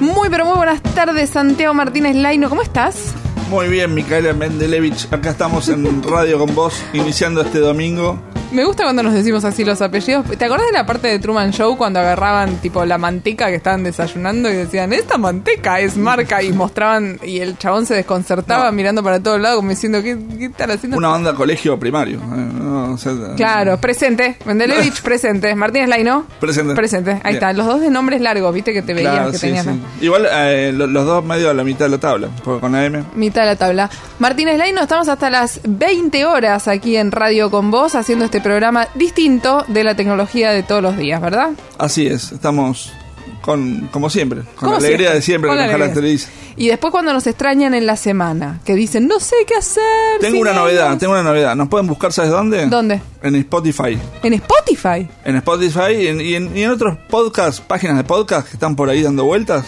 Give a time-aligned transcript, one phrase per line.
[0.00, 3.14] Muy pero muy buenas tardes, Santiago Martínez Laino, ¿cómo estás?
[3.48, 5.08] Muy bien, Micaela Mendelevich.
[5.10, 8.18] Acá estamos en Radio con vos, iniciando este domingo.
[8.52, 10.26] Me gusta cuando nos decimos así los apellidos.
[10.26, 13.82] ¿Te acordás de la parte de Truman Show cuando agarraban tipo la manteca que estaban
[13.82, 19.02] desayunando y decían, esta manteca es marca y mostraban y el chabón se desconcertaba mirando
[19.02, 20.96] para todos lados como diciendo, ¿qué, están haciendo?
[20.96, 22.18] Una banda colegio primario.
[22.18, 24.36] Eh, claro, presente.
[24.44, 25.54] Mendelevich presente.
[25.54, 26.26] Martínez Laino.
[26.40, 26.74] Presente.
[26.74, 27.20] Presente.
[27.24, 27.52] Ahí está.
[27.52, 29.66] Los dos de nombres largos, viste que te veías que tenías.
[30.00, 33.04] Igual eh, los, dos medio a la mitad de la tabla, con la M.
[33.14, 33.90] Mitad de la tabla.
[34.18, 38.88] Martínez Laino, estamos hasta las 20 horas aquí en Radio con vos haciendo este programa
[38.94, 41.50] distinto de la tecnología de todos los días, ¿verdad?
[41.78, 42.92] Así es, estamos
[43.40, 46.30] con, como siempre, con la alegría de siempre que nos caracteriza.
[46.56, 49.84] Y después cuando nos extrañan en la semana, que dicen, no sé qué hacer.
[50.20, 51.54] Tengo una novedad, tengo una novedad.
[51.54, 52.66] ¿Nos pueden buscar, sabes dónde?
[52.66, 53.00] ¿Dónde?
[53.22, 53.98] En Spotify.
[54.22, 55.08] ¿En Spotify?
[55.24, 58.74] En Spotify y en, y en, y en otros podcasts, páginas de podcast que están
[58.74, 59.66] por ahí dando vueltas.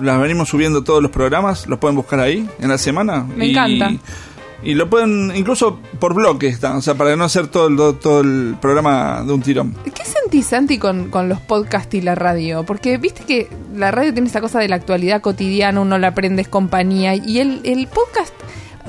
[0.00, 3.24] Las venimos subiendo todos los programas, los pueden buscar ahí en la semana.
[3.36, 3.92] Me encanta.
[4.62, 8.56] Y lo pueden, incluso por bloques, o sea, para no hacer todo el, todo el
[8.60, 9.74] programa de un tirón.
[9.84, 12.64] ¿Qué sentís, Santi, con, con los podcasts y la radio?
[12.64, 16.48] Porque viste que la radio tiene esa cosa de la actualidad cotidiana, uno la aprendes
[16.48, 18.32] compañía, y el, el podcast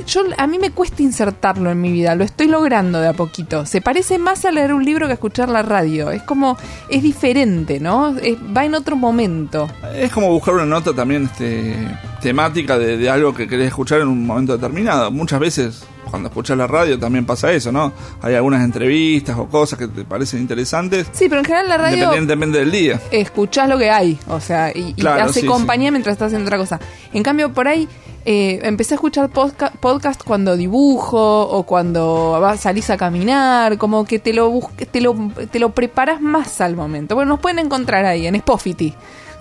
[0.06, 3.66] yo a mí me cuesta insertarlo en mi vida, lo estoy logrando de a poquito.
[3.66, 6.12] Se parece más a leer un libro que a escuchar la radio.
[6.12, 6.58] Es como
[6.90, 8.16] es diferente, ¿no?
[8.56, 9.68] va en otro momento.
[9.96, 11.76] Es como buscar una nota también este
[12.26, 15.12] temática de, de, algo que querés escuchar en un momento determinado.
[15.12, 17.94] Muchas veces cuando escuchas la radio también pasa eso, ¿no?
[18.20, 21.06] Hay algunas entrevistas o cosas que te parecen interesantes.
[21.12, 21.98] Sí, pero en general la radio...
[21.98, 23.00] Independientemente del día.
[23.12, 26.80] Escuchás lo que hay, o sea, y, hace compañía mientras estás haciendo otra cosa.
[27.14, 27.88] En cambio, por ahí
[28.26, 34.18] eh, empecé a escuchar podcast, cuando dibujo o cuando vas, salís a caminar, como que
[34.18, 35.16] te lo, te lo,
[35.52, 37.14] te lo preparas más al momento.
[37.14, 38.96] Bueno, nos pueden encontrar ahí en Spotify.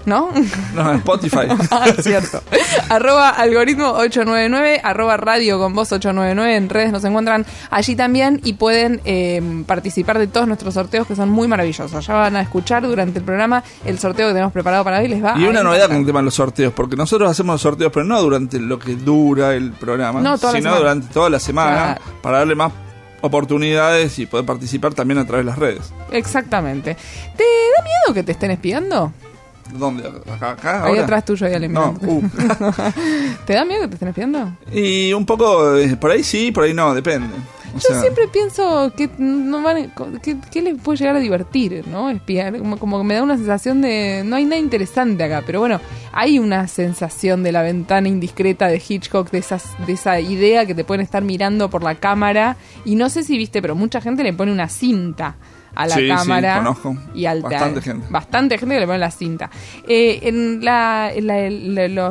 [0.07, 0.31] ¿No?
[0.75, 1.47] No, en Spotify.
[1.71, 2.43] ah, cierto.
[2.89, 8.55] arroba algoritmo 899, arroba radio con voz 899, en redes nos encuentran allí también y
[8.55, 12.07] pueden eh, participar de todos nuestros sorteos que son muy maravillosos.
[12.07, 15.09] Ya van a escuchar durante el programa el sorteo que tenemos preparado para hoy.
[15.09, 17.61] Les va y una novedad con el tema de los sorteos, porque nosotros hacemos los
[17.63, 22.39] sorteos, pero no durante lo que dura el programa, sino durante toda la semana, para
[22.39, 22.73] darle más
[23.21, 25.93] oportunidades y poder participar también a través de las redes.
[26.11, 26.95] Exactamente.
[27.37, 29.13] ¿Te da miedo que te estén espiando?
[29.75, 30.09] ¿Dónde?
[30.33, 30.53] ¿Acá?
[30.53, 32.23] acá Ahí atrás tuyo hay No, uh.
[33.47, 34.57] ¿Te da miedo que te estén espiando?
[34.73, 37.35] Y un poco, eh, por ahí sí, por ahí no, depende.
[37.75, 39.93] Yo siempre pienso que no van,
[40.23, 42.09] que, les puede llegar a divertir, ¿no?
[42.09, 45.59] Espiar, como, como que me da una sensación de no hay nada interesante acá, pero
[45.59, 45.81] bueno,
[46.13, 50.77] hay una sensación de la ventana indiscreta de Hitchcock, de esas, de esa idea que
[50.77, 54.23] te pueden estar mirando por la cámara y no sé si viste, pero mucha gente
[54.23, 55.35] le pone una cinta
[55.75, 56.57] a la cámara.
[56.59, 56.97] conozco.
[57.15, 58.07] Y al Bastante gente.
[58.11, 59.51] Bastante gente que le pone la cinta.
[59.87, 61.11] Eh, en la,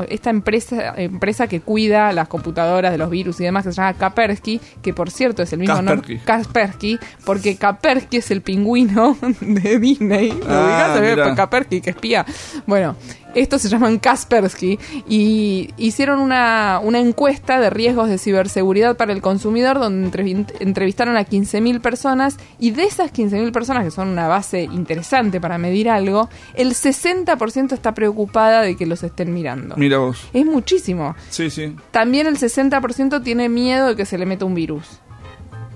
[0.10, 3.94] esta empresa empresa que cuida las computadoras de los virus y demás, que se llama
[3.94, 6.20] Kaspersky, que por cierto es el mismo nombre.
[6.24, 10.32] Kaspersky, porque Kaspersky es el pingüino de Disney.
[10.32, 12.26] ¿Lo ah, Kaspersky, que espía.
[12.66, 12.96] Bueno,
[13.36, 19.22] estos se llaman Kaspersky y hicieron una, una encuesta de riesgos de ciberseguridad para el
[19.22, 24.64] consumidor donde entrevistaron a 15.000 personas y de esas 15.000 personas, que son una base
[24.64, 29.76] interesante para medir algo, el 60% está preocupada de que los estén mirando.
[29.78, 30.28] Mira vos.
[30.34, 31.16] Es muchísimo.
[31.30, 31.76] Sí, sí.
[31.92, 35.00] También el 60% tiene miedo de que se le meta un virus.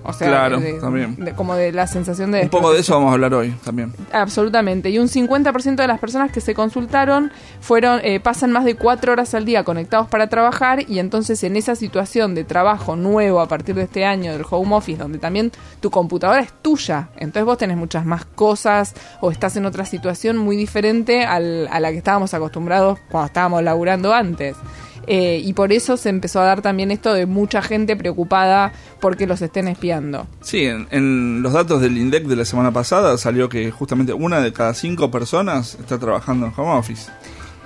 [0.08, 1.18] O sea, claro, también.
[1.36, 2.44] como de la sensación de...
[2.44, 3.94] Un poco de eso vamos a hablar hoy también.
[4.14, 4.90] Absolutamente.
[4.90, 7.30] Y un 50% de las personas que se consultaron
[7.60, 11.58] fueron eh, pasan más de cuatro horas al día conectados para trabajar y entonces en
[11.58, 15.52] esa situación de trabajo nuevo a partir de este año del home office, donde también
[15.82, 20.38] tu computadora es tuya, entonces vos tenés muchas más cosas o estás en otra situación
[20.38, 24.56] muy diferente al, a la que estábamos acostumbrados cuando estábamos laburando antes.
[25.08, 29.26] Eh, y por eso se empezó a dar también esto de mucha gente preocupada porque
[29.26, 30.28] los estén espiando.
[30.42, 34.52] Sí, en, los datos del INDEC de la semana pasada salió que justamente una de
[34.52, 37.10] cada cinco personas está trabajando en home office.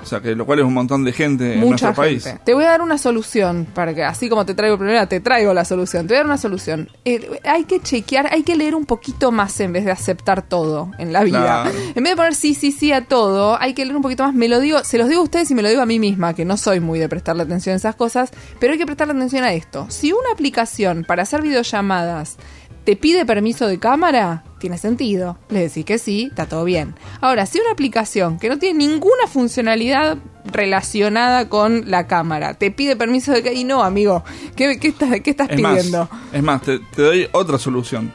[0.01, 2.27] O sea, que lo cual es un montón de gente en nuestro país.
[2.43, 5.19] Te voy a dar una solución, para que así como te traigo el problema, te
[5.19, 6.07] traigo la solución.
[6.07, 6.89] Te voy a dar una solución.
[7.05, 10.91] Eh, hay que chequear, hay que leer un poquito más en vez de aceptar todo
[10.97, 11.71] en la vida.
[11.95, 14.33] En vez de poner sí, sí, sí a todo, hay que leer un poquito más.
[14.33, 16.33] Me lo digo, se los digo a ustedes y me lo digo a mí misma,
[16.33, 19.43] que no soy muy de prestarle atención a esas cosas, pero hay que prestarle atención
[19.43, 19.85] a esto.
[19.89, 22.37] Si una aplicación para hacer videollamadas
[22.83, 25.37] te pide permiso de cámara, tiene sentido.
[25.49, 26.95] Le decís que sí, está todo bien.
[27.19, 32.95] Ahora, si una aplicación que no tiene ninguna funcionalidad relacionada con la cámara te pide
[32.95, 34.23] permiso de cámara, y no, amigo,
[34.55, 36.09] ¿qué, estás, qué estás pidiendo?
[36.33, 38.13] es más, te, doy otra solución.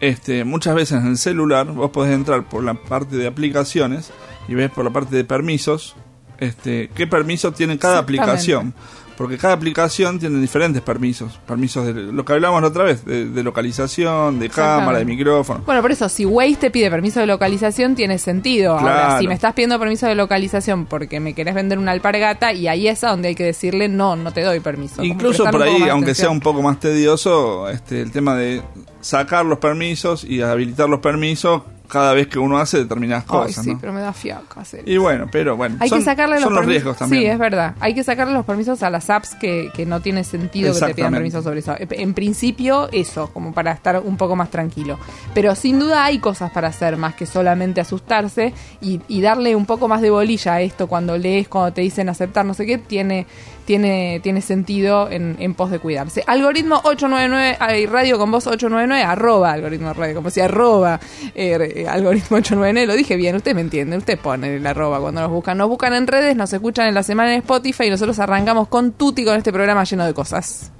[0.00, 4.10] Este, muchas veces en el celular vos podés entrar por la parte de aplicaciones
[4.46, 5.96] y ves por la parte de permisos
[6.38, 8.74] este, qué permiso tiene cada aplicación
[9.16, 11.38] porque cada aplicación tiene diferentes permisos.
[11.46, 15.62] Permisos de lo que hablábamos la otra vez, de, localización, de cámara, de micrófono.
[15.64, 18.78] Bueno, por eso, si Waze te pide permiso de localización, tiene sentido.
[18.78, 22.68] Ahora, si me estás pidiendo permiso de localización porque me querés vender una alpargata, y
[22.68, 25.02] ahí es a donde hay que decirle, no, no te doy permiso.
[25.02, 28.62] Incluso por ahí, aunque sea un poco más tedioso, este, el tema de
[29.00, 33.64] sacar los permisos y habilitar los permisos cada vez que uno hace determinadas cosas.
[33.64, 36.64] sí, pero me da fiaca hacer Y bueno, pero bueno, hay son, que sacarle los,
[36.64, 37.22] riesgos también.
[37.22, 37.74] Sí, es verdad.
[37.80, 40.94] Hay que sacarle los permisos a las apps que, que no tiene sentido que te
[40.94, 41.74] pidan permiso sobre eso.
[41.78, 44.98] En principio, eso, como para estar un poco más tranquilo.
[45.34, 49.66] Pero sin duda hay cosas para hacer más que solamente asustarse y, y darle un
[49.66, 52.78] poco más de bolilla a esto cuando lees, cuando te dicen aceptar, no sé qué,
[52.78, 53.26] tiene
[53.66, 56.24] tiene, tiene sentido en, en pos de cuidarse.
[56.26, 60.98] Algoritmo 899, hay radio con voz 899, arroba algoritmo radio, como si arroba
[61.34, 65.30] eh, algoritmo 899, lo dije bien, usted me entiende, usted pone el arroba cuando nos
[65.30, 65.58] buscan.
[65.58, 68.92] Nos buscan en redes, nos escuchan en la semana en Spotify y nosotros arrancamos con
[68.92, 70.72] Tuti con este programa lleno de cosas.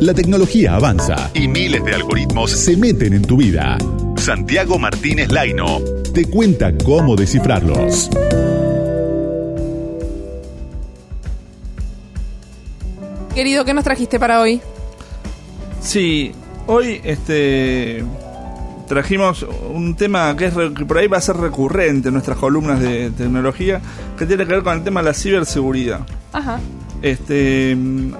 [0.00, 3.78] La tecnología avanza y miles de algoritmos se meten en tu vida.
[4.16, 5.80] Santiago Martínez Laino
[6.12, 8.10] te cuenta cómo descifrarlos.
[13.38, 14.60] Querido, ¿qué nos trajiste para hoy?
[15.80, 16.32] Sí,
[16.66, 18.04] hoy este
[18.88, 22.80] trajimos un tema que, es, que por ahí va a ser recurrente en nuestras columnas
[22.80, 23.80] de tecnología,
[24.18, 26.00] que tiene que ver con el tema de la ciberseguridad.
[26.32, 26.58] Ajá.
[27.00, 27.78] Este,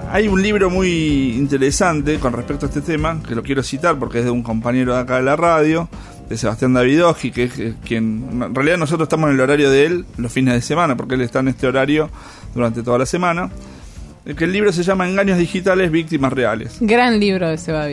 [0.09, 4.19] hay un libro muy interesante con respecto a este tema, que lo quiero citar porque
[4.19, 5.89] es de un compañero de acá de la radio,
[6.29, 7.53] de Sebastián Davidovsky, que es
[7.85, 11.15] quien, en realidad nosotros estamos en el horario de él los fines de semana, porque
[11.15, 12.09] él está en este horario
[12.55, 13.49] durante toda la semana
[14.35, 16.77] que el libro se llama Engaños Digitales, Víctimas Reales.
[16.81, 17.87] Gran libro de Seba.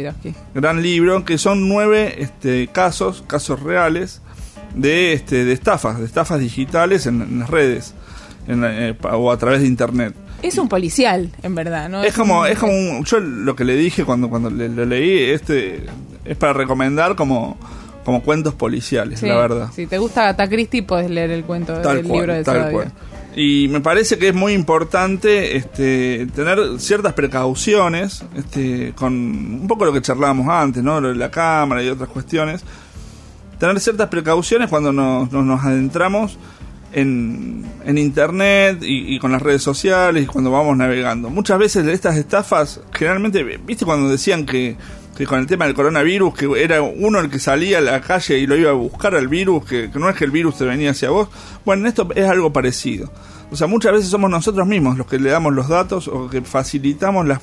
[0.54, 4.20] Gran libro, que son nueve este, casos, casos reales
[4.74, 7.94] de, este, de estafas, de estafas digitales en, las redes
[8.48, 10.14] eh, o a través de internet.
[10.42, 12.04] Es un policial, en verdad, ¿no?
[12.04, 15.86] Es, como, es como yo lo que le dije cuando, cuando lo leí, este,
[16.24, 17.56] es para recomendar como,
[18.04, 19.70] como cuentos policiales, la verdad.
[19.74, 22.92] Si te gusta Agatha Christie, puedes leer el cuento del libro de tal cual.
[23.36, 29.84] Y me parece que es muy importante este, tener ciertas precauciones, este, con un poco
[29.84, 31.02] lo que charlábamos antes, ¿no?
[31.02, 32.64] Lo de la cámara y otras cuestiones.
[33.58, 36.38] Tener ciertas precauciones cuando nos, nos, adentramos
[36.94, 41.28] en, en Internet y, con las redes sociales cuando vamos navegando.
[41.28, 44.78] Muchas veces estas estafas, generalmente, ¿viste cuando decían que,
[45.16, 48.38] que con el tema del coronavirus, que era uno el que salía a la calle
[48.38, 50.90] y lo iba a buscar al virus, que, no es que el virus te venía
[50.90, 51.28] hacia vos?
[51.64, 53.10] Bueno, esto es algo parecido.
[53.50, 56.42] O sea, muchas veces somos nosotros mismos los que le damos los datos o que
[56.42, 57.40] facilitamos las,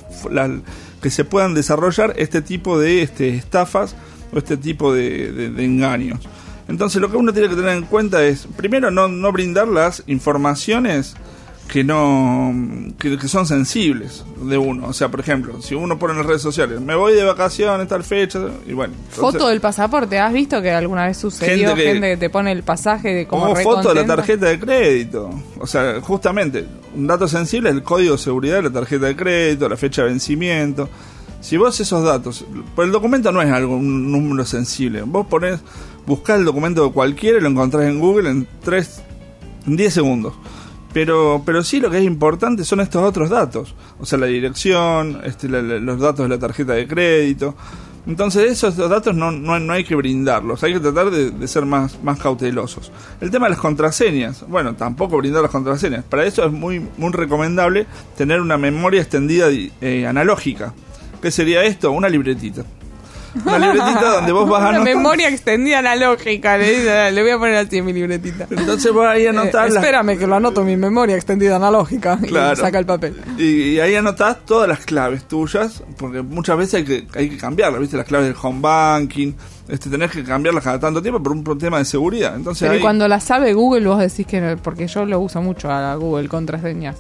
[1.02, 3.96] que se puedan desarrollar este tipo de este, estafas
[4.32, 6.20] o este tipo de engaños.
[6.68, 11.16] Entonces lo que uno tiene que tener en cuenta es, primero, no brindar las informaciones
[11.68, 12.54] que no
[13.00, 14.88] que, son sensibles de uno.
[14.88, 17.88] O sea por ejemplo si uno pone en las redes sociales me voy de vacaciones
[17.88, 22.18] tal fecha y bueno foto del pasaporte has visto que alguna vez sucedió gente que,
[22.18, 25.30] te pone el pasaje de como foto de la tarjeta de crédito.
[25.60, 26.66] O sea justamente
[26.96, 30.04] un dato sensible es el código de seguridad de la tarjeta de crédito la fecha
[30.04, 30.90] de vencimiento.
[31.42, 35.02] Si vos esos datos pues el documento no es algo un número sensible.
[35.04, 35.60] Vos pones
[36.06, 39.02] buscar el documento de cualquiera y lo encontrás en Google en 3
[39.68, 40.34] en 10 segundos
[40.94, 45.22] pero, pero sí lo que es importante son estos otros datos, o sea, la dirección,
[45.24, 47.56] este, los datos de la tarjeta de crédito.
[48.06, 52.04] Entonces esos datos no, no, no hay que brindarlos, hay que tratar de, ser más,
[52.04, 52.92] más cautelosos.
[53.22, 56.04] El tema de las contraseñas, bueno, tampoco brindar las contraseñas.
[56.04, 60.74] Para eso es muy, muy recomendable tener una memoria extendida eh, analógica.
[61.22, 61.92] ¿Qué sería esto?
[61.92, 62.66] Una libretita.
[63.46, 64.96] Una libretita donde vos vas a anotar.
[64.96, 68.48] memoria extendida analógica, le, le voy a poner así en mi libretita.
[68.50, 69.74] Entonces vos ahí anotás.
[69.74, 72.18] Eh, espérame que lo anoto en mi memoria extendida analógica.
[72.18, 72.54] Claro.
[72.54, 73.16] Y saca el papel.
[73.38, 77.82] Y, ahí anotás todas las claves tuyas, porque muchas veces hay que, hay que cambiarlas,
[77.82, 77.98] ¿viste?
[77.98, 79.34] Las claves del home banking.
[79.68, 82.36] Este, tenés que cambiarlas cada tanto tiempo por un tema de seguridad.
[82.36, 84.58] Entonces Pero cuando las sabe Google, vos decís que.
[84.62, 86.98] Porque yo lo uso mucho a Google contraseñas.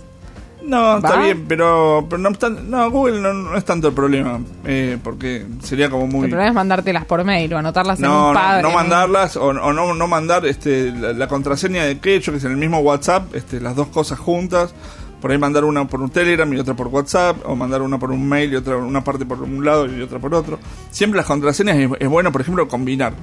[0.65, 2.29] No, está bien, pero, pero no,
[2.67, 6.25] no, Google no, es tanto el problema, eh, porque sería como muy...
[6.25, 8.61] El problema es mandártelas por mail o anotarlas en un pad.
[8.61, 12.51] No, no mandarlas o, no, no mandar este, la, contraseña de quecho, que es en
[12.51, 14.73] el mismo WhatsApp, este, las dos cosas juntas.
[15.21, 18.11] Por ahí mandar una por un Telegram y otra por WhatsApp, o mandar una por
[18.11, 20.59] un mail y otra una parte por un lado y otra por otro.
[20.91, 23.13] Siempre las contraseñas es, bueno, por ejemplo, combinar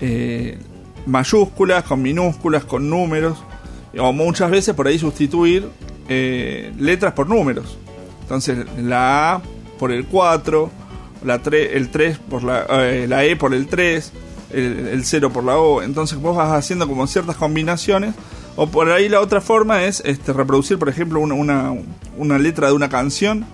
[0.00, 0.58] eh,
[1.06, 3.42] mayúsculas con minúsculas, con números,
[3.98, 5.68] o muchas veces por ahí sustituir
[6.08, 7.78] eh, letras por números.
[8.22, 9.42] Entonces, la A
[9.78, 10.70] por el 4,
[11.24, 14.12] la 3, el 3 por la, eh, la E por el 3,
[14.52, 15.82] el, 0 por la O.
[15.82, 18.14] Entonces, vos vas haciendo como ciertas combinaciones.
[18.56, 21.74] O por ahí la otra forma es este, reproducir, por ejemplo, una, una,
[22.16, 23.44] una letra de una canción,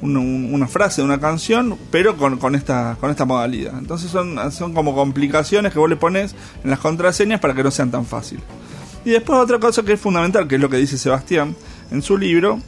[0.00, 3.78] una, frase de una canción, pero con, con, esta, con esta modalidad.
[3.78, 6.34] Entonces son, son como complicaciones que vos le pones
[6.64, 8.44] en las contraseñas para que no sean tan fáciles.
[9.04, 11.54] Y después otra cosa que es fundamental, que es lo que dice Sebastián,
[11.90, 12.60] en su libro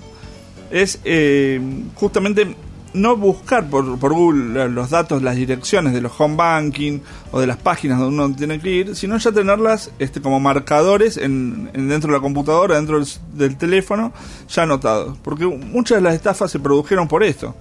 [0.71, 1.61] es eh,
[1.95, 2.57] justamente
[2.95, 7.01] no buscar por, por, Google los datos, las direcciones de los home banking
[7.33, 11.17] o de las páginas donde uno tiene que ir, sino ya tenerlas este, como marcadores
[11.17, 13.03] en, dentro de la computadora, dentro
[13.35, 14.13] del, teléfono,
[14.49, 15.19] ya anotados.
[15.23, 17.55] Porque muchas de las estafas se produjeron por esto.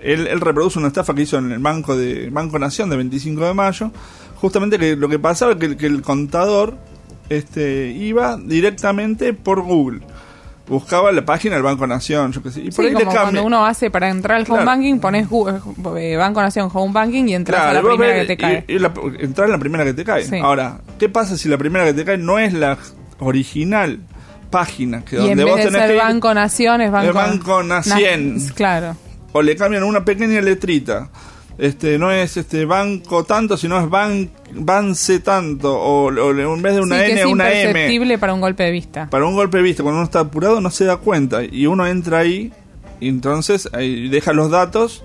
[0.00, 3.54] Él, reproduce una estafa que hizo en el Banco de Banco Nación de 25 de
[3.54, 3.90] mayo,
[4.36, 6.76] justamente que lo que pasaba es que, que el contador
[7.28, 10.00] este, iba directamente por Google
[10.68, 12.60] buscaba la página del Banco Nación, yo qué sé.
[12.60, 15.26] Y por ahí como cuando uno hace para entrar al home banking, pones
[15.98, 18.64] eh, Banco Nación Home Banking y entras a la primera que te cae.
[18.68, 18.76] Y,
[19.24, 20.40] entrar en la primera que te cae.
[20.40, 22.78] Ahora, ¿qué pasa si la primera que te cae no es la
[23.20, 24.00] original
[24.50, 28.38] página que y donde en vez vos de ser Banco Nación es Banco, Banco Nación?
[28.54, 28.96] claro.
[29.32, 31.10] O le cambian una pequeña letrita
[31.58, 36.80] este no es este banco tanto, sino es ban, banse tanto, o, en vez de
[36.80, 37.68] una N, una M.
[37.68, 39.08] imperceptible para un golpe de vista.
[39.10, 41.86] Para un golpe de vista, cuando uno está apurado no se da cuenta, y uno
[41.86, 42.52] entra ahí,
[43.00, 45.04] y entonces ahí deja los datos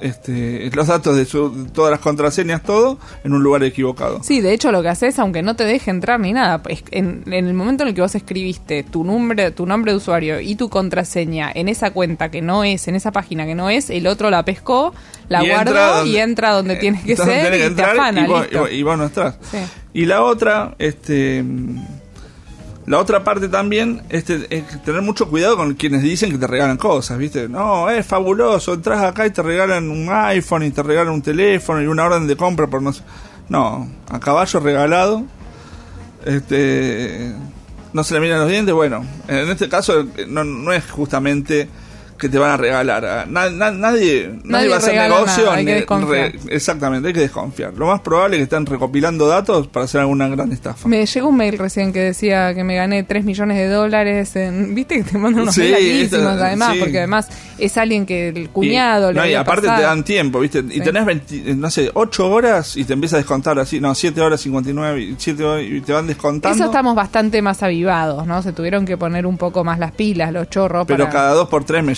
[0.00, 1.24] este, los datos de,
[1.72, 4.22] todas las contraseñas, todo, en un lugar equivocado.
[4.22, 6.60] Sí, de hecho lo que haces, aunque no te deje entrar ni nada,
[6.90, 10.40] en, en, el momento en el que vos escribiste tu nombre, tu nombre de usuario
[10.40, 13.90] y tu contraseña en esa cuenta que no es, en esa página que no es,
[13.90, 14.92] el otro la pescó,
[15.28, 18.26] la guardó y entra donde eh, tiene que ser y, te afana,
[18.70, 19.36] y, vos, no estás.
[19.92, 21.44] Y la otra, este
[22.86, 27.18] la otra parte también es, tener mucho cuidado con quienes dicen que te regalan cosas,
[27.18, 27.48] ¿viste?
[27.48, 31.82] No, es fabuloso, entras acá y te regalan un iPhone y te regalan un teléfono
[31.82, 33.02] y una orden de compra por no sé.
[33.48, 35.24] No, a caballo regalado,
[36.24, 37.32] este,
[37.92, 38.72] no se le miran los dientes.
[38.72, 41.68] Bueno, en este caso no, no es justamente
[42.16, 43.28] que te van a regalar.
[43.28, 45.52] Nadie, nadie, va a hacer negocio.
[46.48, 47.74] exactamente, hay que desconfiar.
[47.74, 50.88] Lo más probable es que están recopilando datos para hacer alguna gran estafa.
[50.88, 54.34] Me llegó un mail recién que decía que me gané 3 millones de dólares.
[54.36, 55.72] En, ¿Viste que te mandan unos sí,
[56.12, 56.76] además?
[56.78, 59.12] Porque además es alguien que el cuñado...
[59.12, 60.64] Y, no, y aparte te dan tiempo, ¿viste?
[60.70, 61.06] Y tenés,
[61.56, 63.80] no sé, 8 horas y te empieza a descontar así.
[63.80, 66.56] No, 7 horas 59 y, 7 horas, y te van descontando.
[66.56, 68.42] Eso estamos bastante más avivados, ¿no?
[68.42, 70.86] Se tuvieron que poner un poco más las pilas, los chorros.
[70.86, 71.94] Pero cada 2 por 3 me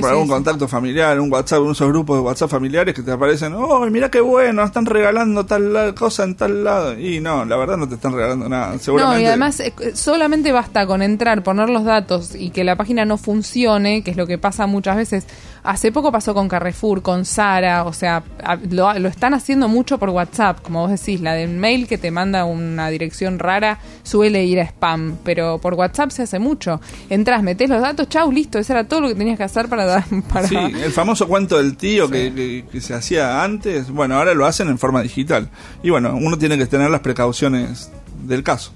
[0.00, 3.84] por, algún contacto familiar, un WhatsApp, unos grupos de WhatsApp familiares que te aparecen, oh,
[3.90, 6.98] mira qué bueno, están regalando tal cosa en tal lado.
[6.98, 8.78] Y no, la verdad no te están regalando nada.
[8.78, 9.18] Seguramente...
[9.18, 13.04] No, y además eh, solamente basta con entrar, poner los datos y que la página
[13.04, 15.26] no funcione, que es lo que pasa muchas veces.
[15.64, 18.24] Hace poco pasó con Carrefour, con Sara, o sea,
[18.70, 22.10] lo, lo están haciendo mucho por WhatsApp, como vos decís, la del mail que te
[22.10, 26.80] manda una dirección rara suele ir a spam, pero por WhatsApp se hace mucho.
[27.10, 30.02] Entras, metés los datos, chau, listo, eso era todo lo que tenías que hacer para
[30.48, 34.78] Sí, el famoso cuento del tío que, se hacía antes, bueno, ahora lo hacen en
[34.78, 35.48] forma digital.
[35.82, 37.90] Y bueno, uno tiene que tener las precauciones
[38.24, 38.72] del caso.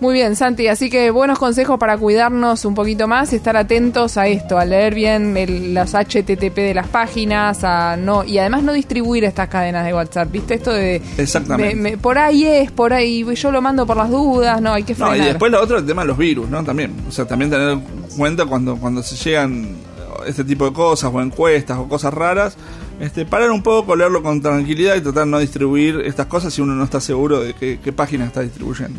[0.00, 0.66] Muy bien, Santi.
[0.66, 4.64] Así que buenos consejos para cuidarnos un poquito más y estar atentos a esto, a
[4.64, 5.34] leer bien
[5.74, 10.30] los HTTP de las páginas, a no y además no distribuir estas cadenas de WhatsApp.
[10.32, 11.98] ¿Viste esto de Exactamente.
[11.98, 15.18] por ahí es, por ahí yo lo mando por las dudas, no, hay que frenar.
[15.18, 16.64] No, y después lo otro el tema de los virus, ¿no?
[16.64, 17.82] También, o sea, también tener en
[18.16, 19.76] cuenta cuando cuando se llegan
[20.26, 22.56] este tipo de cosas o encuestas o cosas raras,
[23.00, 26.62] este, parar un poco, leerlo con tranquilidad y tratar de no distribuir estas cosas si
[26.62, 28.98] uno no está seguro de qué, qué página está distribuyendo.